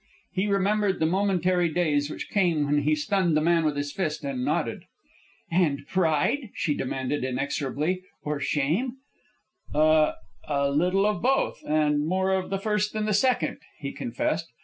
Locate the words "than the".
12.93-13.13